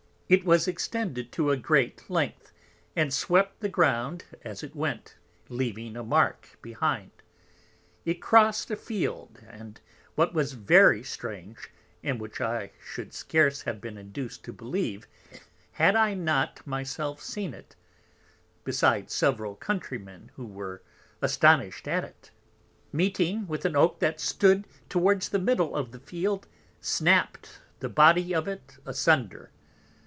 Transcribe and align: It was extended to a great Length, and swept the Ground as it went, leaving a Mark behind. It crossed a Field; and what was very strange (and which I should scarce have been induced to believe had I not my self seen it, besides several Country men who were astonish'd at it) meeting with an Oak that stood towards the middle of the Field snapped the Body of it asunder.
It 0.33 0.45
was 0.45 0.65
extended 0.65 1.33
to 1.33 1.51
a 1.51 1.57
great 1.57 2.09
Length, 2.09 2.53
and 2.95 3.13
swept 3.13 3.59
the 3.59 3.67
Ground 3.67 4.23
as 4.43 4.63
it 4.63 4.73
went, 4.73 5.15
leaving 5.49 5.97
a 5.97 6.05
Mark 6.05 6.57
behind. 6.61 7.11
It 8.05 8.21
crossed 8.21 8.71
a 8.71 8.77
Field; 8.77 9.41
and 9.49 9.81
what 10.15 10.33
was 10.33 10.53
very 10.53 11.03
strange 11.03 11.69
(and 12.01 12.17
which 12.21 12.39
I 12.39 12.71
should 12.81 13.13
scarce 13.13 13.63
have 13.63 13.81
been 13.81 13.97
induced 13.97 14.45
to 14.45 14.53
believe 14.53 15.05
had 15.73 15.97
I 15.97 16.13
not 16.13 16.65
my 16.65 16.83
self 16.83 17.21
seen 17.21 17.53
it, 17.53 17.75
besides 18.63 19.13
several 19.13 19.55
Country 19.57 19.97
men 19.97 20.31
who 20.37 20.45
were 20.45 20.81
astonish'd 21.21 21.89
at 21.89 22.05
it) 22.05 22.31
meeting 22.93 23.49
with 23.49 23.65
an 23.65 23.75
Oak 23.75 23.99
that 23.99 24.21
stood 24.21 24.65
towards 24.87 25.27
the 25.27 25.39
middle 25.39 25.75
of 25.75 25.91
the 25.91 25.99
Field 25.99 26.47
snapped 26.79 27.59
the 27.81 27.89
Body 27.89 28.33
of 28.33 28.47
it 28.47 28.77
asunder. 28.85 29.51